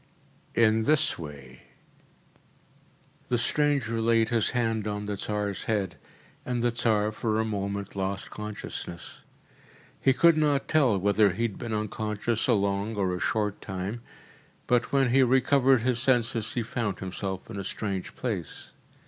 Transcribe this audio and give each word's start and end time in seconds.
“In 0.55 0.85
this 0.85 1.19
way.‚ÄĚ 1.19 1.59
The 3.29 3.37
stranger 3.37 4.01
laid 4.01 4.29
his 4.29 4.49
hand 4.49 4.87
on 4.87 5.05
the 5.05 5.15
Tsar’s 5.15 5.65
head, 5.65 5.95
and 6.43 6.63
the 6.63 6.71
Tsar 6.71 7.11
for 7.11 7.39
a 7.39 7.45
moment 7.45 7.95
lost 7.95 8.31
consciousness. 8.31 9.21
He 10.01 10.11
could 10.11 10.37
not 10.37 10.67
tell 10.67 10.97
whether 10.97 11.33
he 11.33 11.43
had 11.43 11.59
been 11.59 11.71
unconscious 11.71 12.47
a 12.47 12.53
long 12.53 12.95
or 12.95 13.13
a 13.13 13.19
short 13.19 13.61
time, 13.61 14.01
but 14.65 14.91
when 14.91 15.09
he 15.11 15.21
recovered 15.21 15.81
his 15.81 15.99
senses 15.99 16.53
he 16.53 16.63
found 16.63 16.97
himself 16.97 17.47
in 17.51 17.59
a 17.59 17.63
strange 17.63 18.15
place. 18.15 18.73